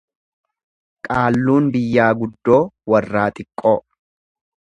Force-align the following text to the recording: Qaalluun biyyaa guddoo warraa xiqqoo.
Qaalluun 1.09 1.67
biyyaa 1.75 2.07
guddoo 2.21 2.59
warraa 2.93 3.27
xiqqoo. 3.41 3.77